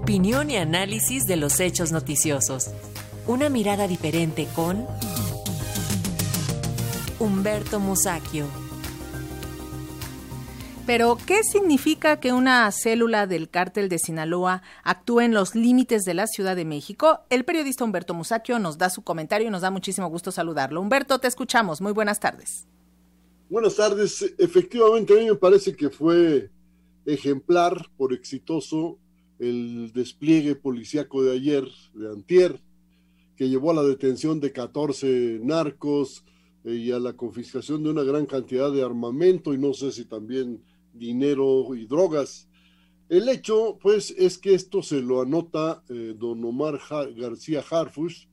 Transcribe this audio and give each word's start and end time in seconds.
Opinión 0.00 0.48
y 0.48 0.56
análisis 0.56 1.24
de 1.24 1.34
los 1.34 1.58
hechos 1.58 1.90
noticiosos. 1.90 2.70
Una 3.26 3.48
mirada 3.48 3.88
diferente 3.88 4.46
con 4.54 4.86
Humberto 7.18 7.80
Musacchio. 7.80 8.46
Pero, 10.86 11.18
¿qué 11.26 11.42
significa 11.42 12.20
que 12.20 12.32
una 12.32 12.70
célula 12.70 13.26
del 13.26 13.50
cártel 13.50 13.88
de 13.88 13.98
Sinaloa 13.98 14.62
actúe 14.84 15.22
en 15.22 15.34
los 15.34 15.56
límites 15.56 16.04
de 16.04 16.14
la 16.14 16.28
Ciudad 16.28 16.54
de 16.54 16.64
México? 16.64 17.24
El 17.28 17.44
periodista 17.44 17.82
Humberto 17.82 18.14
Musacchio 18.14 18.60
nos 18.60 18.78
da 18.78 18.90
su 18.90 19.02
comentario 19.02 19.48
y 19.48 19.50
nos 19.50 19.62
da 19.62 19.72
muchísimo 19.72 20.06
gusto 20.08 20.30
saludarlo. 20.30 20.80
Humberto, 20.80 21.18
te 21.18 21.26
escuchamos. 21.26 21.80
Muy 21.80 21.92
buenas 21.92 22.20
tardes. 22.20 22.68
Buenas 23.50 23.74
tardes. 23.74 24.32
Efectivamente, 24.38 25.12
a 25.14 25.16
mí 25.16 25.26
me 25.26 25.34
parece 25.34 25.74
que 25.74 25.90
fue 25.90 26.52
ejemplar 27.04 27.90
por 27.96 28.12
exitoso 28.12 28.96
el 29.38 29.92
despliegue 29.92 30.54
policíaco 30.54 31.22
de 31.22 31.32
ayer, 31.32 31.68
de 31.94 32.08
antier, 32.08 32.60
que 33.36 33.48
llevó 33.48 33.70
a 33.70 33.74
la 33.74 33.82
detención 33.84 34.40
de 34.40 34.52
14 34.52 35.40
narcos 35.42 36.24
eh, 36.64 36.74
y 36.74 36.90
a 36.90 36.98
la 36.98 37.12
confiscación 37.12 37.84
de 37.84 37.90
una 37.90 38.02
gran 38.02 38.26
cantidad 38.26 38.72
de 38.72 38.82
armamento 38.82 39.54
y 39.54 39.58
no 39.58 39.72
sé 39.74 39.92
si 39.92 40.04
también 40.04 40.60
dinero 40.92 41.74
y 41.74 41.86
drogas. 41.86 42.48
El 43.08 43.28
hecho, 43.28 43.78
pues, 43.80 44.10
es 44.18 44.36
que 44.38 44.54
esto 44.54 44.82
se 44.82 45.00
lo 45.00 45.22
anota 45.22 45.82
eh, 45.88 46.14
don 46.18 46.44
Omar 46.44 46.80
García 47.16 47.64
Harfush, 47.68 48.26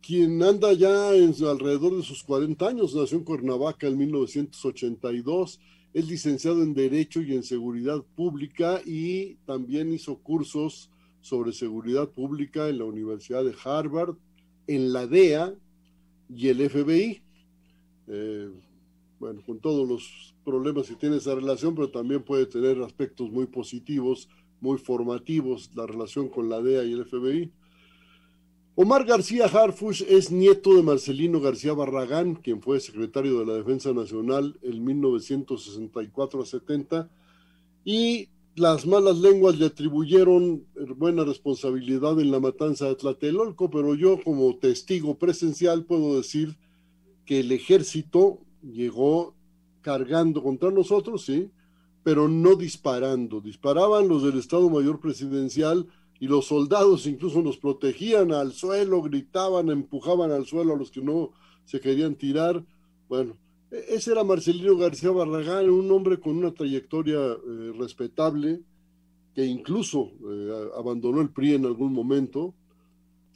quien 0.00 0.42
anda 0.42 0.72
ya 0.72 1.14
en 1.14 1.34
alrededor 1.44 1.96
de 1.96 2.02
sus 2.02 2.22
40 2.22 2.68
años, 2.68 2.94
nació 2.94 3.18
en 3.18 3.24
Cuernavaca 3.24 3.88
en 3.88 3.98
1982, 3.98 5.60
es 5.98 6.08
licenciado 6.08 6.62
en 6.62 6.74
Derecho 6.74 7.20
y 7.22 7.34
en 7.34 7.42
Seguridad 7.42 8.04
Pública 8.14 8.80
y 8.86 9.34
también 9.46 9.92
hizo 9.92 10.16
cursos 10.18 10.90
sobre 11.20 11.52
seguridad 11.52 12.08
pública 12.10 12.68
en 12.68 12.78
la 12.78 12.84
Universidad 12.84 13.42
de 13.42 13.56
Harvard, 13.64 14.14
en 14.68 14.92
la 14.92 15.08
DEA 15.08 15.54
y 16.32 16.48
el 16.48 16.70
FBI. 16.70 17.20
Eh, 18.06 18.48
bueno, 19.18 19.42
con 19.44 19.58
todos 19.58 19.88
los 19.88 20.36
problemas 20.44 20.88
que 20.88 20.94
tiene 20.94 21.16
esa 21.16 21.34
relación, 21.34 21.74
pero 21.74 21.90
también 21.90 22.22
puede 22.22 22.46
tener 22.46 22.80
aspectos 22.80 23.28
muy 23.32 23.46
positivos, 23.46 24.28
muy 24.60 24.78
formativos, 24.78 25.68
la 25.74 25.84
relación 25.84 26.28
con 26.28 26.48
la 26.48 26.62
DEA 26.62 26.84
y 26.84 26.92
el 26.92 27.06
FBI. 27.06 27.50
Omar 28.80 29.04
García 29.04 29.46
Harfush 29.46 30.04
es 30.08 30.30
nieto 30.30 30.76
de 30.76 30.84
Marcelino 30.84 31.40
García 31.40 31.72
Barragán, 31.72 32.36
quien 32.36 32.62
fue 32.62 32.78
secretario 32.78 33.40
de 33.40 33.46
la 33.46 33.54
Defensa 33.54 33.92
Nacional 33.92 34.56
en 34.62 34.84
1964 34.84 36.42
a 36.42 36.46
70, 36.46 37.10
y 37.84 38.28
las 38.54 38.86
malas 38.86 39.18
lenguas 39.18 39.58
le 39.58 39.66
atribuyeron 39.66 40.62
buena 40.96 41.24
responsabilidad 41.24 42.20
en 42.20 42.30
la 42.30 42.38
matanza 42.38 42.86
de 42.86 42.94
Tlatelolco, 42.94 43.68
pero 43.68 43.96
yo 43.96 44.22
como 44.22 44.54
testigo 44.58 45.18
presencial 45.18 45.84
puedo 45.84 46.16
decir 46.16 46.56
que 47.24 47.40
el 47.40 47.50
ejército 47.50 48.38
llegó 48.62 49.34
cargando 49.82 50.40
contra 50.40 50.70
nosotros, 50.70 51.24
sí, 51.24 51.50
pero 52.04 52.28
no 52.28 52.54
disparando. 52.54 53.40
Disparaban 53.40 54.06
los 54.06 54.22
del 54.22 54.38
Estado 54.38 54.70
Mayor 54.70 55.00
Presidencial 55.00 55.88
y 56.20 56.26
los 56.26 56.46
soldados 56.46 57.06
incluso 57.06 57.42
nos 57.42 57.58
protegían 57.58 58.32
al 58.32 58.52
suelo, 58.52 59.02
gritaban, 59.02 59.70
empujaban 59.70 60.32
al 60.32 60.46
suelo 60.46 60.74
a 60.74 60.76
los 60.76 60.90
que 60.90 61.00
no 61.00 61.30
se 61.64 61.80
querían 61.80 62.16
tirar. 62.16 62.64
Bueno, 63.08 63.36
e-, 63.70 63.84
ese 63.94 64.12
era 64.12 64.24
Marcelino 64.24 64.76
García 64.76 65.10
Barragán, 65.10 65.70
un 65.70 65.90
hombre 65.92 66.18
con 66.18 66.36
una 66.36 66.52
trayectoria 66.52 67.18
eh, 67.18 67.72
respetable, 67.78 68.60
que 69.34 69.44
incluso 69.44 70.10
eh, 70.28 70.70
abandonó 70.76 71.20
el 71.20 71.30
PRI 71.30 71.54
en 71.54 71.66
algún 71.66 71.92
momento. 71.92 72.54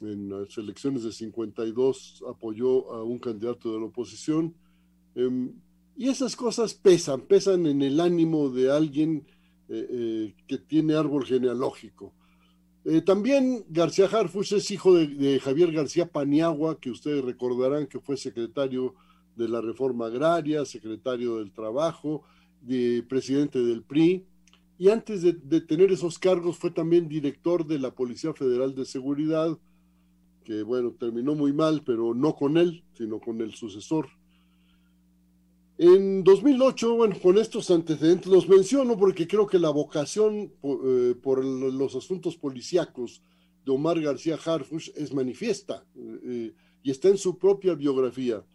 En 0.01 0.29
las 0.29 0.57
elecciones 0.57 1.03
de 1.03 1.13
52 1.13 2.25
apoyó 2.27 2.91
a 2.91 3.03
un 3.03 3.19
candidato 3.19 3.71
de 3.71 3.79
la 3.79 3.85
oposición. 3.85 4.53
Em, 5.15 5.53
y 5.95 6.09
esas 6.09 6.35
cosas 6.35 6.73
pesan, 6.73 7.21
pesan 7.21 7.65
en 7.67 7.81
el 7.81 8.01
ánimo 8.01 8.49
de 8.49 8.69
alguien 8.69 9.25
eh, 9.69 10.35
que 10.45 10.57
tiene 10.57 10.95
árbol 10.95 11.25
genealógico 11.25 12.11
eh, 12.85 13.01
también 13.01 13.65
García 13.69 14.05
Harfuch 14.05 14.51
es 14.53 14.69
hijo 14.71 14.93
de, 14.93 15.39
Javier 15.39 15.71
García 15.71 16.09
Paniagua, 16.09 16.79
que 16.79 16.91
ustedes 16.91 17.23
recordarán 17.23 17.87
que 17.87 17.99
fue 17.99 18.17
secretario 18.17 18.95
de 19.35 19.47
la 19.47 19.61
Reforma 19.61 20.07
Agraria, 20.07 20.65
secretario 20.65 21.37
del 21.37 21.51
Trabajo, 21.51 22.23
de, 22.61 23.03
presidente 23.07 23.59
del 23.59 23.83
PRI, 23.83 24.25
y 24.77 24.89
antes 24.89 25.21
de, 25.21 25.33
de, 25.33 25.61
tener 25.61 25.91
esos 25.91 26.19
cargos 26.19 26.57
fue 26.57 26.71
también 26.71 27.07
director 27.07 27.65
de 27.65 27.79
la 27.79 27.91
Policía 27.91 28.33
Federal 28.33 28.75
de 28.75 28.85
Seguridad, 28.85 29.57
que 30.43 30.63
bueno, 30.63 30.91
terminó 30.91 31.35
muy 31.35 31.53
mal, 31.53 31.83
pero 31.85 32.13
no 32.13 32.35
con 32.35 32.57
él, 32.57 32.83
sino 32.93 33.19
con 33.21 33.39
el 33.39 33.53
sucesor. 33.53 34.09
En 35.85 36.23
2008, 36.23 36.95
bueno, 36.95 37.19
con 37.21 37.37
estos 37.37 37.69
antecedentes 37.69 38.31
los 38.31 38.47
menciono 38.47 38.97
porque 38.97 39.27
creo 39.27 39.45
que 39.45 39.59
la 39.59 39.69
vocación 39.69 40.53
eh, 40.63 41.13
por, 41.21 41.43
los 41.43 41.93
asuntos 41.95 42.37
policíacos 42.37 43.21
de 43.65 43.71
Omar 43.73 43.99
García 43.99 44.39
Harfush 44.41 44.91
es 44.95 45.13
manifiesta 45.13 45.85
eh, 45.93 46.53
y 46.83 46.89
está 46.89 47.09
en 47.09 47.17
su 47.17 47.37
propia 47.37 47.73
biografía. 47.73 48.45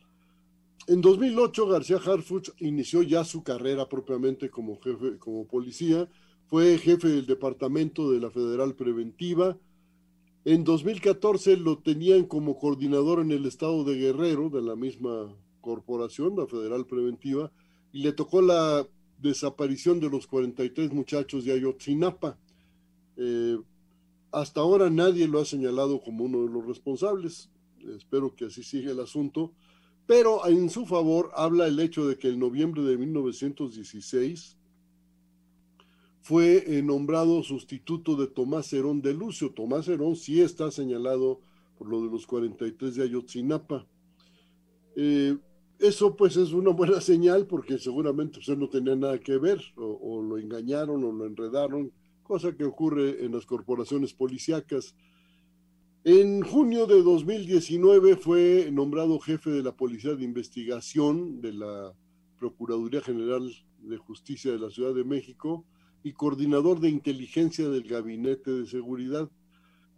En 0.87 1.03
2008 1.03 1.67
García 1.67 1.99
Harfuch 1.99 2.49
inició 2.61 3.03
ya 3.03 3.23
su 3.25 3.43
carrera 3.43 3.87
propiamente 3.91 4.49
como 4.49 4.81
jefe, 4.81 5.19
como 5.19 5.47
policía, 5.47 6.09
fue 6.47 6.79
jefe 6.79 7.09
del 7.09 7.27
departamento 7.27 8.11
de 8.11 8.21
la 8.21 8.31
Federal 8.31 8.75
Preventiva. 8.75 9.59
En 10.47 10.65
2014 10.65 11.59
lo 11.59 11.77
tenían 11.77 12.25
como 12.25 12.59
coordinador 12.59 13.21
en 13.21 13.33
el 13.33 13.45
estado 13.45 13.85
de 13.85 13.97
Guerrero, 13.97 14.49
de 14.49 14.63
la 14.63 14.77
misma 14.77 15.37
corporación, 15.69 16.35
la 16.35 16.47
Federal 16.47 16.87
Preventiva, 16.87 17.53
y 17.93 18.01
le 18.01 18.13
tocó 18.13 18.41
la 18.41 18.87
desaparición 19.19 20.01
de 20.01 20.09
los 20.09 20.27
43 20.27 20.93
muchachos 20.95 21.45
de 21.45 21.53
Ayotzinapa. 21.53 22.39
Eh, 23.19 23.59
hasta 24.33 24.61
ahora 24.63 24.89
nadie 24.89 25.29
lo 25.29 25.41
ha 25.41 25.45
señalado 25.45 26.01
como 26.01 26.25
uno 26.25 26.47
de 26.47 26.51
los 26.51 26.67
responsables. 26.67 27.51
Espero 27.99 28.35
que 28.35 28.47
así 28.47 28.63
siga 28.63 28.93
el 28.93 29.01
asunto. 29.01 29.53
Pero 30.07 30.47
en 30.47 30.71
su 30.71 30.87
favor 30.87 31.33
habla 31.35 31.67
el 31.67 31.79
hecho 31.81 32.09
de 32.09 32.17
que 32.17 32.29
en 32.29 32.39
noviembre 32.39 32.83
de 32.83 32.97
1916 32.97 34.57
fue 36.23 36.83
nombrado 36.83 37.43
sustituto 37.43 38.17
de 38.17 38.27
Tomás 38.27 38.73
Herón 38.73 39.03
de 39.03 39.13
Lucio. 39.13 39.51
Tomás 39.51 39.87
Herón 39.87 40.17
sí 40.17 40.41
está 40.41 40.71
señalado 40.71 41.43
por 41.77 41.91
lo 41.91 42.03
de 42.03 42.11
los 42.11 42.27
43 42.27 42.95
de 42.95 43.03
Ayotzinapa. 43.03 43.87
Eh, 44.97 45.37
eso 45.79 46.17
pues 46.17 46.37
es 46.37 46.53
una 46.53 46.71
buena 46.71 47.01
señal 47.01 47.47
porque 47.47 47.79
seguramente 47.79 48.41
usted 48.41 48.57
no 48.57 48.69
tenía 48.69 48.97
nada 48.97 49.19
que 49.19 49.39
ver 49.39 49.61
o, 49.77 50.23
lo 50.23 50.39
engañaron 50.39 51.05
o 51.05 51.13
lo 51.13 51.27
enredaron, 51.27 51.93
cosa 52.23 52.57
que 52.57 52.65
ocurre 52.65 53.25
en 53.25 53.33
las 53.33 53.47
corporaciones 53.47 54.13
policíacas. 54.13 54.95
En 56.05 56.43
junio 56.43 56.87
de 56.87 57.03
2019 57.03 58.17
fue 58.17 58.71
nombrado 58.73 59.19
jefe 59.19 59.51
de 59.51 59.63
la 59.63 59.73
Policía 59.73 60.15
de 60.15 60.25
Investigación 60.25 61.41
de 61.41 61.53
la 61.53 61.93
Procuraduría 62.39 63.01
General 63.01 63.51
de 63.83 63.97
Justicia 63.99 64.53
de 64.53 64.59
la 64.59 64.71
Ciudad 64.71 64.95
de 64.95 65.05
México 65.05 65.65
y 66.03 66.13
coordinador 66.13 66.81
de 66.81 66.89
inteligencia 66.89 67.69
del 67.69 67.83
Gabinete 67.83 68.51
de 68.51 68.67
Seguridad. 68.67 69.29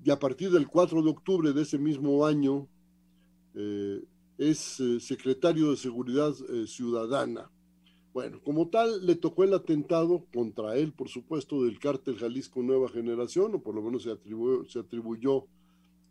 Y 0.03 0.11
a 0.11 0.19
partir 0.19 0.51
del 0.51 0.67
4 0.67 1.03
de 1.03 1.11
octubre 1.11 1.53
de 1.53 1.63
ese 1.63 1.79
mismo 1.79 2.25
año, 2.25 2.67
eh, 3.55 4.03
es 4.41 4.81
eh, 4.81 4.99
secretario 5.01 5.71
de 5.71 5.77
Seguridad 5.77 6.33
eh, 6.49 6.67
Ciudadana. 6.67 7.51
Bueno, 8.15 8.41
como 8.43 8.69
tal, 8.69 9.07
le 9.07 9.15
tocó 9.15 9.45
el 9.45 9.53
atentado 9.53 10.25
contra 10.33 10.77
él, 10.77 10.93
por 10.93 11.11
supuesto, 11.11 11.63
del 11.63 11.79
cártel 11.79 12.17
Jalisco 12.17 12.63
Nueva 12.63 12.89
Generación, 12.89 13.55
o 13.55 13.63
por 13.63 13.75
lo 13.75 13.83
menos 13.83 14.05
se 14.05 14.11
atribuyó, 14.11 14.67
se 14.67 14.79
atribuyó 14.79 15.45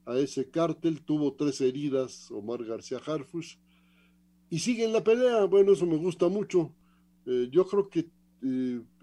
a 0.05 0.17
ese 0.19 0.47
cártel, 0.47 1.01
tuvo 1.01 1.33
tres 1.33 1.59
heridas, 1.59 2.29
Omar 2.29 2.63
García 2.63 2.99
Harfush, 3.03 3.55
y 4.51 4.59
sigue 4.59 4.85
en 4.85 4.93
la 4.93 5.03
pelea, 5.03 5.45
bueno, 5.45 5.73
eso 5.73 5.87
me 5.87 5.97
gusta 5.97 6.29
mucho. 6.29 6.71
Eh, 7.25 7.49
yo 7.51 7.65
creo 7.65 7.89
que 7.89 8.07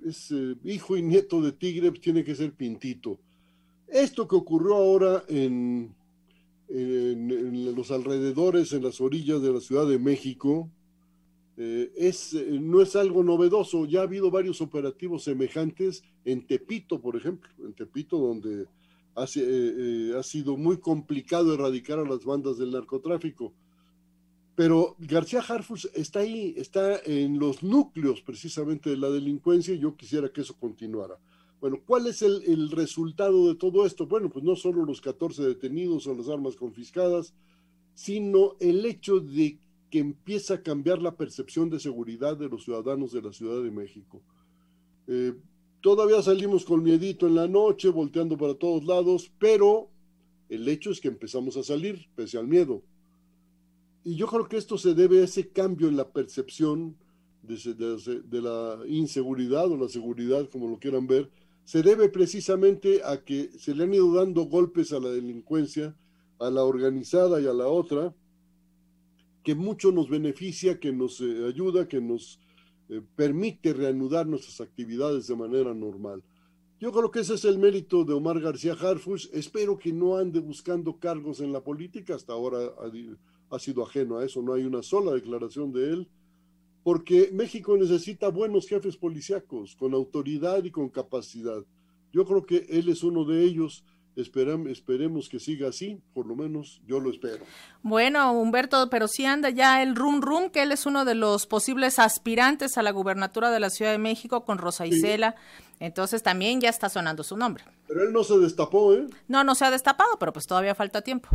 es 0.06 0.32
hijo 0.64 0.96
y 0.96 1.02
nieto 1.02 1.42
de 1.42 1.52
Tigre, 1.52 1.90
tiene 1.90 2.24
que 2.24 2.34
ser 2.34 2.52
Pintito. 2.52 3.18
Esto 3.88 4.26
que 4.26 4.36
ocurrió 4.36 4.76
ahora 4.76 5.24
en 5.28 5.94
en, 6.68 7.74
los 7.74 7.90
alrededores, 7.90 8.72
en 8.72 8.82
las 8.82 9.00
orillas 9.00 9.42
de 9.42 9.52
la 9.52 9.60
Ciudad 9.60 9.86
de 9.86 9.98
México, 9.98 10.70
eh, 11.56 11.90
es, 11.96 12.34
eh, 12.34 12.58
no 12.60 12.82
es 12.82 12.96
algo 12.96 13.22
novedoso. 13.22 13.86
Ya 13.86 14.00
ha 14.00 14.04
habido 14.04 14.30
varios 14.30 14.60
operativos 14.60 15.24
semejantes 15.24 16.02
en 16.24 16.46
Tepito, 16.46 17.00
por 17.00 17.16
ejemplo, 17.16 17.48
en 17.64 17.72
Tepito, 17.72 18.18
donde 18.18 18.66
ha, 19.14 19.26
eh, 19.36 20.12
ha 20.18 20.22
sido 20.22 20.56
muy 20.56 20.78
complicado 20.78 21.54
erradicar 21.54 21.98
a 21.98 22.04
las 22.04 22.24
bandas 22.24 22.58
del 22.58 22.72
narcotráfico. 22.72 23.54
Pero 24.54 24.96
García 24.98 25.40
Harfus 25.46 25.90
está 25.94 26.20
ahí, 26.20 26.54
está 26.56 26.98
en 27.04 27.38
los 27.38 27.62
núcleos 27.62 28.22
precisamente 28.22 28.88
de 28.88 28.96
la 28.96 29.10
delincuencia 29.10 29.74
y 29.74 29.78
yo 29.78 29.94
quisiera 29.94 30.30
que 30.30 30.40
eso 30.40 30.56
continuara. 30.58 31.18
Bueno, 31.60 31.80
¿cuál 31.84 32.06
es 32.06 32.22
el, 32.22 32.70
resultado 32.70 33.48
de 33.48 33.54
todo 33.54 33.86
esto? 33.86 34.06
Bueno, 34.06 34.28
pues 34.30 34.44
no 34.44 34.56
solo 34.56 34.84
los 34.84 35.00
14 35.00 35.42
detenidos 35.42 36.06
o 36.06 36.14
las 36.14 36.28
armas 36.28 36.54
confiscadas, 36.54 37.34
sino 37.94 38.56
el 38.60 38.84
hecho 38.84 39.20
de 39.20 39.58
que 39.90 39.98
empieza 39.98 40.54
a 40.54 40.62
cambiar 40.62 41.00
la 41.00 41.16
percepción 41.16 41.70
de 41.70 41.80
seguridad 41.80 42.36
de 42.36 42.48
los 42.48 42.64
ciudadanos 42.64 43.12
de 43.12 43.22
la 43.22 43.32
Ciudad 43.32 43.62
de 43.62 43.70
México. 43.70 44.20
Eh, 45.06 45.34
todavía 45.80 46.20
salimos 46.20 46.64
con 46.64 46.82
miedito 46.82 47.26
en 47.26 47.36
la 47.36 47.48
noche, 47.48 47.88
volteando 47.88 48.36
para 48.36 48.54
todos 48.54 48.84
lados, 48.84 49.32
pero 49.38 49.88
el 50.48 50.68
hecho 50.68 50.90
es 50.90 51.00
que 51.00 51.08
empezamos 51.08 51.56
a 51.56 51.62
salir, 51.62 52.06
pese 52.14 52.38
al 52.38 52.48
miedo. 52.48 52.82
Y 54.04 54.14
yo 54.14 54.26
creo 54.26 54.46
que 54.48 54.56
esto 54.56 54.78
se 54.78 54.94
debe 54.94 55.20
a 55.20 55.24
ese 55.24 55.48
cambio 55.48 55.88
en 55.88 55.96
la 55.96 56.08
percepción 56.08 56.96
de, 57.42 58.40
la 58.40 58.78
inseguridad 58.86 59.70
o 59.70 59.76
la 59.76 59.88
seguridad, 59.88 60.48
como 60.50 60.68
lo 60.68 60.78
quieran 60.78 61.06
ver, 61.06 61.30
se 61.66 61.82
debe 61.82 62.08
precisamente 62.08 63.02
a 63.04 63.24
que 63.24 63.50
se 63.58 63.74
le 63.74 63.84
han 63.84 63.92
ido 63.92 64.14
dando 64.14 64.44
golpes 64.44 64.92
a 64.92 65.00
la 65.00 65.10
delincuencia, 65.10 65.96
a 66.38 66.48
la 66.48 66.62
organizada 66.62 67.40
y 67.40 67.46
a 67.46 67.52
la 67.52 67.66
otra, 67.66 68.14
que 69.42 69.56
mucho 69.56 69.90
nos 69.90 70.08
beneficia, 70.08 70.78
que 70.78 70.92
nos 70.92 71.20
eh, 71.20 71.44
ayuda, 71.44 71.88
que 71.88 72.00
nos 72.00 72.38
eh, 72.88 73.02
permite 73.16 73.72
reanudar 73.72 74.28
nuestras 74.28 74.60
actividades 74.60 75.26
de 75.26 75.34
manera 75.34 75.74
normal. 75.74 76.22
Yo 76.78 76.92
creo 76.92 77.10
que 77.10 77.20
ese 77.20 77.34
es 77.34 77.44
el 77.44 77.58
mérito 77.58 78.04
de 78.04 78.14
Omar 78.14 78.38
García 78.38 78.74
Harfush. 78.74 79.26
Espero 79.32 79.76
que 79.76 79.92
no 79.92 80.16
ande 80.16 80.38
buscando 80.38 81.00
cargos 81.00 81.40
en 81.40 81.52
la 81.52 81.64
política. 81.64 82.14
Hasta 82.14 82.32
ahora 82.32 82.58
ha, 82.78 83.56
ha, 83.56 83.58
sido 83.58 83.82
ajeno 83.82 84.18
a 84.18 84.24
eso. 84.24 84.40
No 84.40 84.52
hay 84.52 84.62
una 84.62 84.84
sola 84.84 85.14
declaración 85.14 85.72
de 85.72 85.90
él. 85.90 86.08
Porque 86.86 87.30
México 87.32 87.76
necesita 87.76 88.28
buenos 88.28 88.68
jefes 88.68 88.96
policíacos, 88.96 89.74
con 89.74 89.92
autoridad 89.92 90.62
y 90.62 90.70
con 90.70 90.88
capacidad. 90.88 91.64
Yo 92.12 92.24
creo 92.24 92.46
que 92.46 92.64
él 92.70 92.88
es 92.88 93.02
uno 93.02 93.24
de 93.24 93.42
ellos. 93.42 93.82
Esperam, 94.14 94.68
esperemos 94.68 95.28
que 95.28 95.40
siga 95.40 95.70
así, 95.70 96.00
por 96.14 96.28
lo 96.28 96.36
menos 96.36 96.80
yo 96.86 97.00
lo 97.00 97.10
espero. 97.10 97.44
Bueno, 97.82 98.32
Humberto, 98.32 98.88
pero 98.88 99.08
sí 99.08 99.26
anda 99.26 99.50
ya 99.50 99.82
el 99.82 99.96
rum 99.96 100.20
rum, 100.20 100.48
que 100.48 100.62
él 100.62 100.70
es 100.70 100.86
uno 100.86 101.04
de 101.04 101.16
los 101.16 101.48
posibles 101.48 101.98
aspirantes 101.98 102.78
a 102.78 102.84
la 102.84 102.92
gubernatura 102.92 103.50
de 103.50 103.58
la 103.58 103.70
Ciudad 103.70 103.90
de 103.90 103.98
México 103.98 104.44
con 104.44 104.58
Rosa 104.58 104.86
Isela. 104.86 105.32
Sí. 105.32 105.64
Entonces 105.80 106.22
también 106.22 106.60
ya 106.60 106.68
está 106.68 106.88
sonando 106.88 107.24
su 107.24 107.36
nombre. 107.36 107.64
Pero 107.88 108.04
él 108.04 108.12
no 108.12 108.22
se 108.22 108.38
destapó, 108.38 108.94
¿eh? 108.94 109.08
No, 109.26 109.42
no 109.42 109.56
se 109.56 109.64
ha 109.64 109.72
destapado, 109.72 110.20
pero 110.20 110.32
pues 110.32 110.46
todavía 110.46 110.76
falta 110.76 111.02
tiempo. 111.02 111.30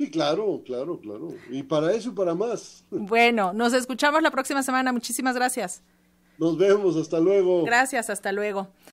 Sí, 0.00 0.10
claro, 0.10 0.62
claro, 0.64 0.98
claro. 0.98 1.28
Y 1.50 1.62
para 1.62 1.92
eso 1.92 2.08
y 2.08 2.12
para 2.12 2.34
más. 2.34 2.84
Bueno, 2.90 3.52
nos 3.52 3.74
escuchamos 3.74 4.22
la 4.22 4.30
próxima 4.30 4.62
semana. 4.62 4.92
Muchísimas 4.92 5.34
gracias. 5.34 5.82
Nos 6.38 6.56
vemos, 6.56 6.96
hasta 6.96 7.20
luego. 7.20 7.64
Gracias, 7.64 8.08
hasta 8.08 8.32
luego. 8.32 8.68